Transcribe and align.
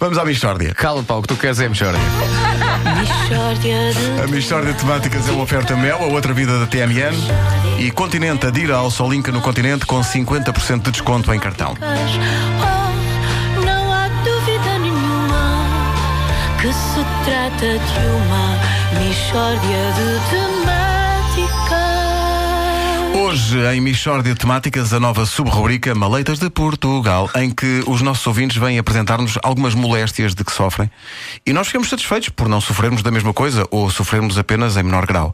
Vamos 0.00 0.16
à 0.16 0.24
Michórdia. 0.24 0.72
Cala, 0.74 1.02
pau, 1.02 1.20
que 1.20 1.28
tu 1.28 1.36
queres 1.36 1.60
é 1.60 1.68
de 1.68 1.84
A 4.22 4.26
Michórdia 4.26 4.72
de 4.72 4.78
Temáticas 4.78 5.28
é 5.28 5.30
uma 5.30 5.42
oferta 5.42 5.76
Mel, 5.76 5.98
a 6.02 6.06
outra 6.06 6.32
vida 6.32 6.58
da 6.58 6.66
TMN. 6.66 7.14
E 7.78 7.90
Continente 7.90 8.46
adira 8.46 8.76
ao 8.76 8.90
Solinca 8.90 9.30
no 9.30 9.42
Continente 9.42 9.84
com 9.84 10.00
50% 10.00 10.84
de 10.84 10.90
desconto 10.92 11.30
em 11.34 11.38
cartão. 11.38 11.76
Oh, 11.78 13.60
não 13.60 13.92
há 13.92 14.08
dúvida 14.24 14.78
nenhuma 14.78 15.66
que 16.62 16.72
se 16.72 17.04
trata 17.26 17.78
de 17.78 18.06
uma 18.08 18.58
Mishória 19.04 19.92
de 19.92 20.30
temáticas. 20.30 20.79
Hoje, 23.30 23.64
em 23.76 23.80
Michórdia 23.80 24.34
Temáticas, 24.34 24.92
a 24.92 24.98
nova 24.98 25.24
sub-rubrica 25.24 25.94
Maleitas 25.94 26.40
de 26.40 26.50
Portugal, 26.50 27.30
em 27.36 27.48
que 27.48 27.80
os 27.86 28.02
nossos 28.02 28.26
ouvintes 28.26 28.56
vêm 28.56 28.76
apresentar-nos 28.76 29.38
algumas 29.40 29.72
moléstias 29.72 30.34
de 30.34 30.42
que 30.44 30.50
sofrem. 30.50 30.90
E 31.46 31.52
nós 31.52 31.68
ficamos 31.68 31.88
satisfeitos 31.88 32.30
por 32.30 32.48
não 32.48 32.60
sofrermos 32.60 33.04
da 33.04 33.10
mesma 33.12 33.32
coisa 33.32 33.64
ou 33.70 33.88
sofrermos 33.88 34.36
apenas 34.36 34.76
em 34.76 34.82
menor 34.82 35.06
grau. 35.06 35.32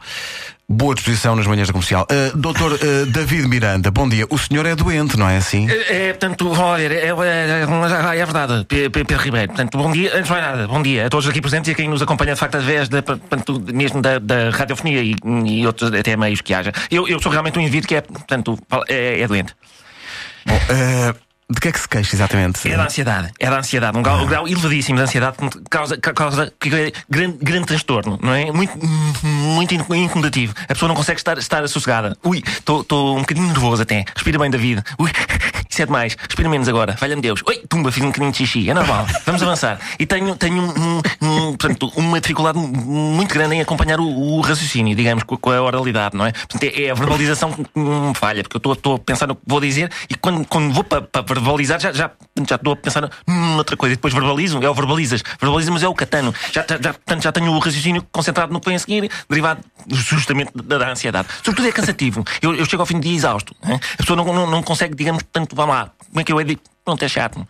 Boa 0.69 0.97
disposição 0.97 1.37
nas 1.37 1.47
manhãs 1.47 1.69
da 1.69 1.73
comercial. 1.73 2.05
Uh, 2.11 2.37
doutor 2.37 2.73
uh, 2.73 3.07
David 3.07 3.47
Miranda, 3.47 3.89
bom 3.93 4.09
dia. 4.09 4.27
O 4.29 4.37
senhor 4.37 4.67
é 4.67 4.75
doente, 4.75 5.17
não 5.17 5.29
é 5.29 5.37
assim? 5.37 5.71
É, 5.71 6.09
é, 6.09 6.13
portanto, 6.13 6.53
vamos 6.53 6.81
ver, 6.81 6.91
é, 6.91 7.07
é, 7.07 8.17
é, 8.17 8.19
é 8.19 8.25
verdade, 8.25 8.67
Pedro 8.67 9.17
Ribeiro. 9.17 9.47
Portanto, 9.47 9.79
bom 9.79 9.93
dia, 9.93 10.11
antes 10.11 10.25
de 10.25 10.31
mais 10.33 10.45
nada, 10.45 10.67
bom 10.67 10.83
dia 10.83 11.07
a 11.07 11.09
todos 11.09 11.29
aqui 11.29 11.41
presentes 11.41 11.69
e 11.69 11.71
a 11.71 11.75
quem 11.77 11.89
nos 11.89 12.03
acompanha 12.03 12.35
de 12.35 12.41
facto 12.41 12.57
através 12.57 12.89
da, 12.89 13.01
portanto, 13.01 13.63
mesmo 13.73 14.03
da, 14.03 14.19
da 14.19 14.51
radiofonia 14.51 15.03
e, 15.03 15.15
e 15.47 15.65
outros 15.65 15.95
até 15.95 16.17
meios 16.17 16.41
que 16.41 16.53
haja. 16.53 16.73
Eu, 16.91 17.07
eu 17.07 17.23
sou 17.23 17.31
realmente 17.31 17.57
um 17.61 17.63
indivíduo 17.63 17.87
que 17.87 17.95
é, 17.95 18.01
portanto, 18.01 18.59
é, 18.89 19.21
é 19.21 19.29
doente. 19.29 19.55
Bom, 20.45 20.57
uh, 20.57 21.26
que 21.67 21.71
é 21.71 21.73
que 21.73 21.81
se 21.81 21.89
queixa 21.89 22.15
exatamente? 22.17 22.69
É 22.71 22.77
da 22.77 22.85
ansiedade, 22.85 23.33
é 23.41 23.51
da 23.51 23.59
ansiedade, 23.59 23.99
um 23.99 24.03
grau, 24.03 24.25
grau 24.27 24.47
elevadíssimo 24.47 24.97
de 24.99 25.03
ansiedade 25.05 25.37
que 25.37 25.61
causa, 25.69 25.97
ca- 25.97 26.13
causa 26.15 26.53
grande, 27.11 27.39
grande 27.43 27.67
transtorno, 27.67 28.19
não 28.23 28.33
é? 28.33 28.53
Muito, 28.53 28.73
muito 29.23 29.75
in- 29.75 29.85
incomodativo. 30.05 30.55
A 30.65 30.69
pessoa 30.75 30.89
não 30.89 30.95
consegue 30.95 31.19
estar, 31.19 31.37
estar 31.39 31.67
sossegada. 31.69 32.17
Ui, 32.25 32.43
estou 32.47 33.17
um 33.17 33.21
bocadinho 33.21 33.47
nervoso 33.49 33.83
até. 33.83 34.05
Respira 34.15 34.39
bem, 34.39 34.51
David. 34.51 34.83
Ui, 34.99 35.11
isso 35.69 35.83
é 35.83 35.87
demais. 35.87 36.17
Respira 36.21 36.49
menos 36.49 36.69
agora. 36.69 36.97
Valha-me 37.01 37.21
Deus. 37.23 37.41
Ui, 37.47 37.57
tumba, 37.69 37.91
fiz 37.91 38.03
um 38.05 38.09
bocadinho 38.09 38.31
de 38.31 38.39
xixi. 38.39 38.71
É 38.71 38.75
normal. 38.75 39.07
Vamos 39.25 39.43
avançar. 39.43 39.81
E 39.99 40.07
tenho, 40.07 40.37
tenho 40.37 40.63
um, 40.63 41.01
um, 41.23 41.57
portanto, 41.57 41.93
uma 41.97 42.21
dificuldade 42.21 42.59
muito 42.59 43.35
grande 43.35 43.57
em 43.57 43.61
acompanhar 43.61 43.99
o, 43.99 44.07
o 44.09 44.41
raciocínio, 44.41 44.95
digamos, 44.95 45.25
com, 45.25 45.37
com 45.37 45.51
a 45.51 45.61
oralidade, 45.61 46.17
não 46.17 46.27
é? 46.27 46.33
Portanto, 46.33 46.63
é, 46.63 46.83
é 46.85 46.91
a 46.91 46.95
verbalização 46.95 47.53
que 47.53 47.65
me 47.79 48.15
falha, 48.15 48.43
porque 48.45 48.57
eu 48.57 48.73
estou 48.73 48.95
a 48.95 48.99
pensar 48.99 49.27
no 49.27 49.35
que 49.35 49.43
vou 49.47 49.61
dizer 49.61 49.91
e 50.09 50.15
quando, 50.15 50.45
quando 50.47 50.73
vou 50.73 50.85
para 50.85 51.01
verbalizar 51.23 51.56
já 51.65 51.79
já 51.79 51.93
já 51.93 52.11
estou 52.57 52.73
a 52.73 52.77
pensar 52.77 53.11
noutra 53.27 53.77
coisa 53.77 53.95
e 53.95 53.97
depois 53.97 54.13
verbalizo, 54.13 54.63
é 54.63 54.69
o 54.69 54.75
verbalizas. 54.75 55.23
Verbalizas, 55.41 55.73
mas 55.73 55.83
é 55.83 55.89
o 55.89 55.95
catano. 55.95 56.35
Já, 56.53 56.65
já, 56.69 56.77
já, 56.77 56.93
portanto, 56.93 57.23
já 57.23 57.33
tenho 57.33 57.51
o 57.53 57.59
raciocínio 57.59 58.07
concentrado 58.13 58.53
no 58.53 58.61
que 58.61 58.67
vem 58.67 58.77
a 58.77 58.79
seguir, 58.79 59.11
derivado 59.29 59.61
justamente 59.89 60.51
da, 60.55 60.79
da 60.79 60.91
ansiedade. 60.91 61.29
Sobretudo 61.43 61.69
é 61.69 61.73
cansativo. 61.73 62.25
Eu, 62.43 62.55
eu 62.55 62.65
chego 62.65 62.83
ao 62.83 62.87
fim 62.87 62.95
do 62.95 63.01
dia 63.01 63.15
exausto. 63.15 63.55
hein? 63.65 63.81
A 63.95 63.97
pessoa 63.97 64.17
não, 64.17 64.25
não, 64.33 64.47
não 64.47 64.63
consegue, 64.63 64.95
digamos, 64.95 65.23
tanto, 65.33 65.55
vamos 65.57 65.75
lá, 65.75 65.91
como 66.09 66.21
é 66.21 66.25
que 66.25 66.33
eu 66.33 66.41
é. 66.41 66.45
Pronto, 66.85 67.03
é 67.03 67.09
chato. 67.09 67.47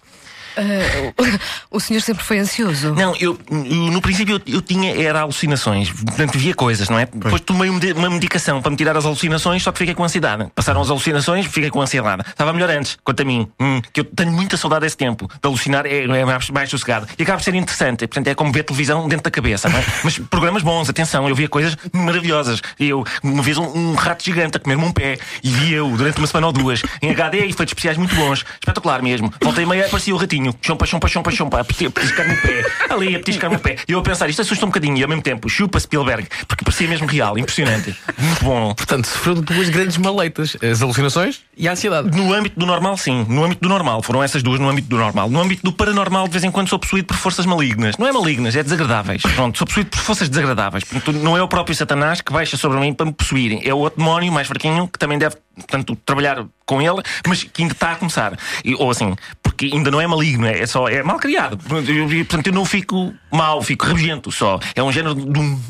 Ah, 0.57 1.13
o 1.71 1.79
senhor 1.79 2.01
sempre 2.01 2.25
foi 2.25 2.39
ansioso? 2.39 2.95
Não, 2.95 3.15
eu, 3.17 3.39
no 3.51 4.01
princípio 4.01 4.37
eu, 4.47 4.55
eu 4.55 4.63
tinha 4.63 4.95
era 5.01 5.21
alucinações, 5.21 5.91
portanto 5.91 6.39
via 6.39 6.55
coisas, 6.55 6.89
não 6.89 6.99
é? 6.99 7.07
Depois 7.07 7.41
tomei 7.43 7.69
uma, 7.69 8.11
medicação 8.11 8.63
para 8.63 8.71
me 8.71 8.77
tirar 8.77 8.97
as 8.97 9.05
alucinações, 9.05 9.63
só 9.63 9.71
que 9.73 9.79
fiquei 9.79 9.95
com 9.95 10.05
ansiedade. 10.05 10.47
Passaram 10.55 10.81
as 10.81 10.91
alucinações, 10.91 11.47
fiquei 11.47 11.71
com 11.71 11.81
ansiedade. 11.81 12.23
Estava 12.27 12.53
melhor 12.53 12.71
antes, 12.71 12.97
quanto 13.05 13.21
a 13.21 13.25
mim, 13.25 13.49
hum, 13.61 13.81
que 13.93 14.01
eu 14.01 14.05
tenho 14.05 14.33
muita 14.33 14.57
saudade 14.57 14.83
desse 14.83 14.97
tempo. 14.97 15.29
De 15.29 15.47
alucinar 15.47 15.87
é, 15.87 16.05
é 16.05 16.25
mais, 16.25 16.51
mais 16.51 16.71
sossegado. 16.71 17.07
E 17.19 17.23
acaba 17.23 17.39
por 17.39 17.45
ser 17.45 17.55
interessante, 17.55 18.07
portanto 18.07 18.29
é 18.29 18.35
como 18.35 18.53
ver 18.53 18.65
televisão 18.65 19.09
dentro 19.09 19.25
da 19.25 19.31
cabeça, 19.31 19.69
não 19.69 19.79
é? 19.79 19.85
Mas 20.03 20.19
programas 20.19 20.63
bons, 20.63 20.89
atenção, 20.89 21.29
eu 21.29 21.35
via 21.35 21.49
coisas 21.49 21.77
maravilhosas. 21.93 22.63
E 22.79 22.89
eu, 22.89 23.05
uma 23.23 23.43
vez, 23.43 23.59
um, 23.59 23.65
um 23.65 23.95
rato 23.95 24.25
gigante 24.25 24.57
a 24.57 24.61
comer-me 24.61 24.85
um 24.85 24.93
pé, 24.93 25.19
e 25.43 25.51
vi 25.51 25.73
eu 25.73 25.89
durante 25.97 26.19
uma 26.19 26.27
semana 26.27 26.47
ou 26.47 26.53
duas, 26.53 26.83
em 27.03 27.11
HD 27.11 27.39
e 27.39 27.51
efeitos 27.51 27.73
especiais 27.73 27.99
muito 27.99 28.15
bons, 28.15 28.45
espetacular 28.61 29.03
mesmo. 29.03 29.33
Voltei 29.41 29.67
meia, 29.67 29.87
aparecia 29.87 30.15
o 30.15 30.19
ratinho, 30.19 30.46
chompa, 30.61 30.87
chompa, 30.87 31.09
chompa, 31.09 31.31
chompa, 31.31 31.61
a 31.61 31.65
peti- 31.65 31.87
a 31.87 31.91
petiscar-me 31.91 32.35
o 32.35 32.43
pé, 32.43 32.65
ali 32.91 33.15
a 33.17 33.19
petiscar-me 33.19 33.57
o 33.57 33.59
pé. 33.59 33.77
E 33.89 33.93
eu 33.93 33.99
a 33.99 34.03
pensar, 34.03 34.29
isto 34.29 34.43
assusta 34.43 34.65
um 34.65 34.69
bocadinho, 34.69 34.97
e 34.97 35.03
ao 35.03 35.09
mesmo 35.09 35.23
tempo, 35.23 35.49
chupa 35.49 35.79
Spielberg, 35.81 36.29
porque 36.47 36.65
parecia 36.65 36.89
mesmo 36.89 37.07
real, 37.07 37.39
impressionante, 37.39 37.95
muito 38.19 38.45
bom. 38.45 38.75
Portanto, 38.75 39.07
sofreu 39.07 39.35
de 39.37 39.43
duas 39.43 39.69
grandes 39.69 39.97
maleitas: 39.97 40.57
as 40.63 40.83
alucinações 40.83 41.41
e 41.57 41.69
a 41.69 41.73
ansiedade. 41.73 42.17
No 42.17 42.33
âmbito 42.33 42.59
do 42.59 42.67
normal, 42.67 42.97
sim. 42.97 43.25
No 43.29 43.45
âmbito 43.45 43.63
do 43.63 43.69
normal. 43.69 44.03
Foram 44.03 44.23
essas 44.23 44.43
duas 44.43 44.61
no 44.61 44.69
âmbito 44.69 44.89
do 44.89 44.97
normal. 44.97 45.29
No 45.31 45.41
âmbito 45.41 45.63
do 45.63 45.73
paranormal, 45.73 46.27
de 46.27 46.33
vez 46.33 46.45
em 46.45 46.51
quando 46.51 46.69
sou 46.69 46.79
possuído 46.79 47.07
por 47.09 47.17
forças 47.17 47.47
malignas. 47.47 47.97
Não 47.97 48.07
é 48.07 48.13
malignas, 48.13 48.55
é 48.57 48.63
desagradáveis. 48.63 49.23
Pronto, 49.23 49.57
sou 49.59 49.67
possuído 49.67 49.91
por 49.91 49.99
forças 50.01 50.29
desagradáveis. 50.29 50.85
Portanto, 50.85 51.13
não 51.19 51.37
é 51.37 51.43
o 51.43 51.49
próprio 51.49 51.75
Satanás 51.75 52.21
que 52.21 52.33
baixa 52.33 52.57
sobre 52.57 52.79
mim 52.79 52.93
para 52.93 53.07
me 53.07 53.13
possuírem. 53.13 53.61
É 53.65 53.73
o 53.73 53.79
outro 53.79 53.99
demónio 53.99 54.33
mais 54.33 54.47
fraquinho 54.47 54.87
que 54.89 54.99
também 54.99 55.19
deve, 55.19 55.37
portanto, 55.57 55.97
trabalhar 56.05 56.45
com 56.65 56.83
ele, 56.83 57.03
mas 57.27 57.43
que 57.43 57.63
ainda 57.63 57.75
está 57.75 57.93
a 57.93 57.97
começar. 57.97 58.39
E- 58.65 58.75
ou 58.75 58.91
assim, 58.91 59.15
porque 59.43 59.71
ainda 59.73 59.91
não 59.91 60.01
é 60.01 60.07
maligno, 60.07 60.47
é, 60.47 60.61
é 60.61 60.67
só 60.67 60.89
é 60.89 61.03
mal 61.03 61.19
criado. 61.19 61.57
Portanto, 61.57 62.47
eu, 62.49 62.53
não 62.53 62.65
fico 62.65 63.15
mal, 63.31 63.63
fico 63.63 63.87
rabugento 63.87 64.31
só. 64.31 64.59
É 64.75 64.83
um 64.83 64.93
género 64.93 65.15
de 65.15 65.39
um, 65.39 65.61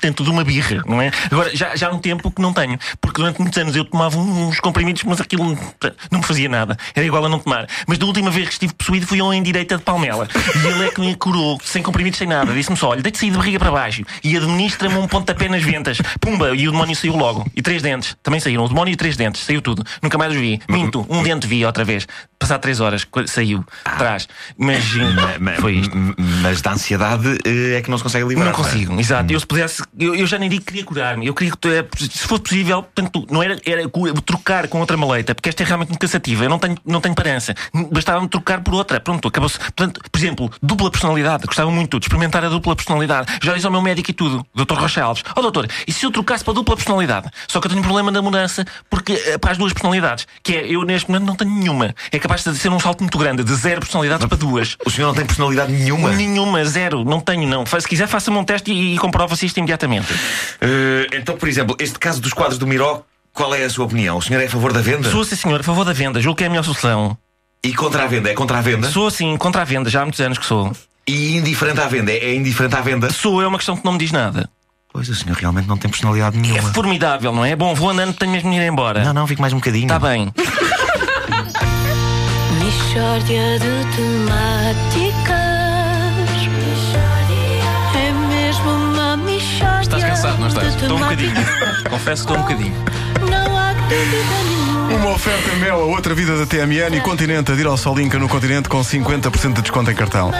tento 0.00 0.22
de 0.24 0.30
uma 0.30 0.44
birra, 0.44 0.82
não 0.86 1.00
é? 1.00 1.10
Agora, 1.30 1.54
já, 1.54 1.74
já 1.76 1.88
há 1.88 1.90
um 1.90 1.98
tempo 1.98 2.30
que 2.30 2.40
não 2.40 2.52
tenho, 2.52 2.78
porque 3.00 3.20
durante 3.20 3.40
muitos 3.40 3.58
anos 3.58 3.74
eu 3.76 3.84
tomava 3.84 4.16
uns 4.18 4.60
comprimidos, 4.60 5.02
mas 5.04 5.20
aquilo 5.20 5.56
não 6.10 6.18
me 6.20 6.24
fazia 6.24 6.48
nada. 6.48 6.76
Era 6.94 7.06
igual 7.06 7.24
a 7.24 7.28
não 7.28 7.38
tomar. 7.38 7.66
Mas 7.86 7.98
da 7.98 8.06
última 8.06 8.30
vez 8.30 8.46
que 8.48 8.52
estive 8.54 8.74
possuído 8.74 9.06
fui 9.06 9.20
um 9.22 9.32
em 9.32 9.42
direita 9.42 9.76
de 9.76 9.82
Palmela. 9.82 10.28
E 10.62 10.66
ele 10.66 10.86
é 10.86 10.90
que 10.90 11.00
me 11.00 11.14
curou, 11.14 11.58
sem 11.64 11.82
comprimidos, 11.82 12.18
sem 12.18 12.26
nada. 12.28 12.52
Disse-me 12.52 12.76
só: 12.76 12.90
olha, 12.90 13.02
deite-se 13.02 13.30
de 13.30 13.36
barriga 13.36 13.58
para 13.58 13.70
baixo 13.70 14.02
e 14.22 14.36
administra-me 14.36 14.96
um 14.96 15.06
pontapé 15.06 15.48
nas 15.48 15.62
ventas. 15.62 15.98
Pumba! 16.20 16.54
E 16.54 16.68
o 16.68 16.72
demónio 16.72 16.94
saiu 16.96 17.16
logo. 17.16 17.46
E 17.54 17.62
três 17.62 17.82
dentes. 17.82 18.16
Também 18.22 18.40
saíram. 18.40 18.64
O 18.64 18.68
demónio 18.68 18.92
e 18.92 18.96
três 18.96 19.16
dentes. 19.16 19.42
Saiu 19.44 19.60
tudo. 19.62 19.84
Nunca 20.02 20.16
mais 20.18 20.32
os 20.32 20.38
vi. 20.40 20.60
Minto. 20.68 21.06
Um 21.08 21.22
dente 21.22 21.46
vi 21.46 21.64
outra 21.64 21.84
vez. 21.84 22.06
Passar 22.38 22.58
três 22.58 22.80
horas. 22.80 23.06
Saiu. 23.26 23.64
Atrás. 23.84 24.28
Mas. 24.56 24.84
Ma- 25.40 25.52
Foi 25.60 25.74
isto. 25.74 25.96
Mas 26.42 26.60
da 26.62 26.72
ansiedade 26.72 27.38
eh, 27.44 27.76
é 27.78 27.82
que 27.82 27.90
não 27.90 27.96
se 27.98 28.02
consegue 28.04 28.26
livrar. 28.26 28.46
Não 28.46 28.52
consigo, 28.54 28.98
exato. 28.98 29.32
Eu 29.32 29.40
se 29.40 29.46
pudesse, 29.46 29.69
eu, 29.98 30.14
eu 30.14 30.26
já 30.26 30.38
nem 30.38 30.48
digo 30.48 30.62
que 30.62 30.68
queria 30.68 30.84
curar-me. 30.84 31.26
Eu 31.26 31.34
queria 31.34 31.52
que, 31.54 31.68
eh, 31.68 31.86
se 31.98 32.26
fosse 32.26 32.42
possível, 32.42 32.82
portanto, 32.82 33.26
não 33.30 33.42
era, 33.42 33.60
era 33.64 33.88
trocar 34.24 34.68
com 34.68 34.80
outra 34.80 34.96
maleta, 34.96 35.34
porque 35.34 35.48
esta 35.48 35.62
é 35.62 35.66
realmente 35.66 35.88
muito 35.88 36.00
cansativa. 36.00 36.44
Eu 36.44 36.50
não 36.50 36.58
tenho, 36.58 36.76
não 36.84 37.00
tenho 37.00 37.14
parança. 37.14 37.54
Bastava-me 37.90 38.28
trocar 38.28 38.62
por 38.62 38.74
outra. 38.74 39.00
Pronto, 39.00 39.28
acabou-se. 39.28 39.58
Portanto, 39.58 40.00
por 40.10 40.18
exemplo, 40.18 40.50
dupla 40.62 40.90
personalidade. 40.90 41.46
Gostava 41.46 41.70
muito 41.70 41.98
de 41.98 42.06
experimentar 42.06 42.44
a 42.44 42.48
dupla 42.48 42.74
personalidade. 42.74 43.32
Já 43.42 43.54
disse 43.54 43.66
ao 43.66 43.72
meu 43.72 43.82
médico 43.82 44.10
e 44.10 44.14
tudo, 44.14 44.44
Dr. 44.54 44.74
Rocha 44.74 45.02
Alves. 45.02 45.22
Ó, 45.36 45.40
doutor, 45.40 45.68
e 45.86 45.92
se 45.92 46.04
eu 46.04 46.10
trocasse 46.10 46.44
para 46.44 46.52
a 46.52 46.54
dupla 46.54 46.76
personalidade? 46.76 47.28
Só 47.48 47.60
que 47.60 47.66
eu 47.66 47.70
tenho 47.70 47.80
um 47.80 47.84
problema 47.84 48.10
da 48.12 48.22
mudança, 48.22 48.64
porque 48.88 49.12
eh, 49.12 49.38
para 49.38 49.52
as 49.52 49.58
duas 49.58 49.72
personalidades, 49.72 50.26
que 50.42 50.54
é, 50.56 50.66
eu 50.66 50.82
neste 50.84 51.08
momento 51.08 51.26
não 51.26 51.36
tenho 51.36 51.50
nenhuma. 51.50 51.94
É 52.10 52.18
capaz 52.18 52.44
de 52.44 52.54
ser 52.56 52.70
um 52.70 52.80
salto 52.80 53.00
muito 53.00 53.18
grande, 53.18 53.44
de 53.44 53.54
zero 53.54 53.80
personalidades 53.80 54.26
para 54.26 54.36
duas. 54.36 54.76
O 54.84 54.90
senhor 54.90 55.08
não 55.08 55.14
tem 55.14 55.26
personalidade 55.26 55.72
nenhuma. 55.72 56.10
Nenhuma, 56.10 56.64
zero, 56.64 57.04
não 57.04 57.20
tenho, 57.20 57.46
não. 57.46 57.64
Se 57.66 57.88
quiser, 57.88 58.06
faça-me 58.06 58.36
um 58.36 58.44
teste 58.44 58.72
e, 58.72 58.94
e 58.94 58.98
comprova-se 58.98 59.46
isto 59.46 59.59
imediatamente. 59.60 60.12
Eh, 60.60 61.06
então, 61.12 61.36
por 61.36 61.48
exemplo, 61.48 61.76
este 61.78 61.98
caso 61.98 62.20
dos 62.20 62.32
quadros 62.32 62.58
do 62.58 62.66
Miró, 62.66 63.02
qual 63.32 63.54
é 63.54 63.64
a 63.64 63.70
sua 63.70 63.84
opinião? 63.86 64.16
O 64.18 64.22
senhor 64.22 64.40
é 64.42 64.46
a 64.46 64.50
favor 64.50 64.72
da 64.72 64.80
venda? 64.80 65.08
Sou, 65.10 65.24
sim, 65.24 65.36
senhor, 65.36 65.60
a 65.60 65.62
favor 65.62 65.84
da 65.84 65.92
venda, 65.92 66.20
julgo 66.20 66.36
que 66.36 66.44
é 66.44 66.46
a 66.48 66.50
melhor 66.50 66.64
solução. 66.64 67.16
E 67.62 67.72
contra 67.74 68.04
a 68.04 68.06
venda? 68.06 68.30
É 68.30 68.34
contra 68.34 68.58
a 68.58 68.60
venda? 68.60 68.88
Sou, 68.90 69.10
sim, 69.10 69.36
contra 69.36 69.62
a 69.62 69.64
venda, 69.64 69.88
já 69.90 70.00
há 70.00 70.04
muitos 70.04 70.20
anos 70.20 70.38
que 70.38 70.46
sou. 70.46 70.72
E 71.06 71.36
indiferente 71.36 71.80
à 71.80 71.86
venda? 71.86 72.10
É 72.12 72.30
é 72.30 72.34
indiferente 72.34 72.74
à 72.76 72.80
venda? 72.80 73.10
Sou, 73.12 73.40
é 73.42 73.46
uma 73.46 73.58
questão 73.58 73.76
que 73.76 73.84
não 73.84 73.92
me 73.92 73.98
diz 73.98 74.12
nada. 74.12 74.48
Pois 74.92 75.08
o 75.08 75.14
senhor 75.14 75.36
realmente 75.36 75.68
não 75.68 75.76
tem 75.76 75.88
personalidade 75.90 76.36
É 76.36 76.40
nenhuma. 76.40 76.72
formidável, 76.72 77.32
não 77.32 77.44
é? 77.44 77.54
Bom, 77.54 77.74
vou 77.74 77.90
andando, 77.90 78.12
tenho 78.14 78.32
mesmo 78.32 78.50
de 78.50 78.56
ir 78.56 78.62
embora. 78.66 79.04
Não, 79.04 79.12
não, 79.12 79.26
fique 79.26 79.40
mais 79.40 79.52
um 79.52 79.56
bocadinho. 79.58 79.84
Está 79.84 79.98
bem. 80.00 80.32
Mishória 82.58 83.58
de 83.58 83.96
temáticas. 83.96 85.39
Estás 90.50 90.74
Estou 90.74 90.96
um 90.96 91.00
bocadinho. 91.00 91.32
Confesso 91.88 92.26
que 92.26 92.32
estou 92.32 92.36
um 92.36 92.42
bocadinho. 92.42 92.74
Não 93.30 93.56
há 93.56 93.72
dúvida 93.72 94.42
nenhuma. 94.44 94.94
Uma 94.96 95.10
oferta 95.14 95.54
Mel, 95.56 95.80
a 95.80 95.84
outra 95.84 96.14
vida 96.14 96.36
da 96.36 96.44
TMN 96.46 96.96
e 96.96 97.00
Continente 97.00 97.52
adira 97.52 97.68
ao 97.68 97.76
Solinca 97.76 98.18
no 98.18 98.28
Continente 98.28 98.68
com 98.68 98.80
50% 98.80 99.54
de 99.54 99.62
desconto 99.62 99.90
em 99.90 99.94
cartão. 99.94 100.32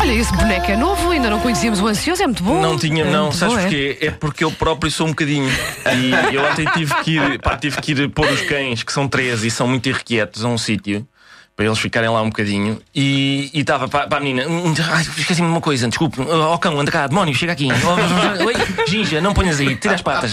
Olha, 0.00 0.12
esse 0.12 0.32
boneco 0.34 0.70
é 0.70 0.76
novo, 0.76 1.10
ainda 1.10 1.30
não 1.30 1.38
conhecíamos 1.38 1.80
o 1.80 1.86
ansioso, 1.86 2.22
é 2.22 2.26
muito 2.26 2.42
bom. 2.42 2.60
Não 2.60 2.76
tinha, 2.76 3.04
É 3.04 3.10
não, 3.10 3.24
muito 3.24 3.36
sabes 3.36 3.54
bom, 3.54 3.60
é? 3.60 3.62
porquê? 3.64 3.98
É 4.00 4.10
porque 4.10 4.42
eu 4.42 4.50
próprio 4.50 4.90
sou 4.90 5.06
um 5.06 5.10
bocadinho. 5.10 5.48
E 5.94 6.34
eu 6.34 6.42
ontem 6.44 6.66
tive 6.74 6.94
que 7.04 7.10
ir, 7.18 7.38
pá, 7.40 7.56
tive 7.56 7.80
que 7.80 7.92
ir 7.92 8.08
pôr 8.08 8.26
os 8.28 8.40
cães, 8.42 8.82
que 8.82 8.92
são 8.92 9.06
13 9.06 9.46
e 9.46 9.50
são 9.50 9.68
muito 9.68 9.88
irrequietos, 9.88 10.44
a 10.44 10.48
um 10.48 10.58
sítio. 10.58 11.06
Para 11.54 11.66
eles 11.66 11.78
ficarem 11.78 12.08
lá 12.08 12.22
um 12.22 12.30
bocadinho. 12.30 12.80
E 12.94 13.50
estava 13.52 13.86
para, 13.86 14.06
para 14.06 14.18
a 14.18 14.20
menina 14.20 14.48
"Hum, 14.48 14.72
Ai, 14.90 15.02
esqueci-me 15.02 15.46
de 15.48 15.52
uma 15.52 15.60
coisa, 15.60 15.86
desculpe. 15.86 16.18
Ó 16.20 16.56
cão, 16.56 16.80
anda 16.80 16.90
cá, 16.90 17.06
demónio, 17.06 17.34
chega 17.34 17.52
aqui. 17.52 17.68
Oh, 17.70 18.44
Oi, 18.46 18.54
Ginja, 18.88 19.20
não 19.20 19.34
ponhas 19.34 19.60
aí, 19.60 19.76
tira 19.76 19.94
as 19.94 20.02
patas 20.02 20.32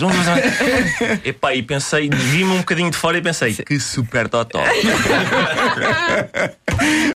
Epá, 1.25 1.53
e 1.53 1.61
pensei 1.61 2.09
Vi-me 2.09 2.51
um 2.53 2.57
bocadinho 2.59 2.89
de 2.89 2.97
fora 2.97 3.17
e 3.17 3.21
pensei 3.21 3.53
Que 3.53 3.79
super 3.79 4.29
totó 4.29 4.59